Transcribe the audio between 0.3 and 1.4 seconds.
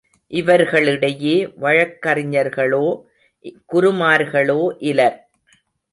இவர்களிடையே